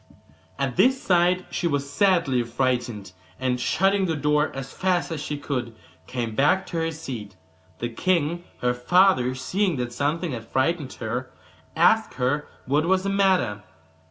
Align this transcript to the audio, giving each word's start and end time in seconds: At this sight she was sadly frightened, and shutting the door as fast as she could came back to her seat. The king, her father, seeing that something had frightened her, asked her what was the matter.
At 0.57 0.77
this 0.77 0.99
sight 0.99 1.45
she 1.51 1.67
was 1.67 1.87
sadly 1.87 2.41
frightened, 2.41 3.11
and 3.39 3.59
shutting 3.59 4.07
the 4.07 4.15
door 4.15 4.51
as 4.55 4.73
fast 4.73 5.11
as 5.11 5.21
she 5.21 5.37
could 5.37 5.75
came 6.07 6.33
back 6.33 6.65
to 6.65 6.77
her 6.77 6.89
seat. 6.91 7.35
The 7.77 7.89
king, 7.89 8.43
her 8.61 8.73
father, 8.73 9.35
seeing 9.35 9.75
that 9.75 9.93
something 9.93 10.31
had 10.31 10.47
frightened 10.47 10.93
her, 10.93 11.29
asked 11.75 12.15
her 12.15 12.47
what 12.65 12.87
was 12.87 13.03
the 13.03 13.09
matter. 13.09 13.61